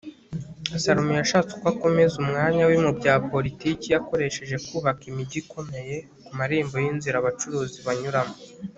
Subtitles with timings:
[0.83, 6.75] salomo yashatse uko akomeza umwanya we mu bya politiki akoresheje kubaka imijyi ikomeye ku marembo
[6.83, 8.35] y'inzira abacuruzi banyuramo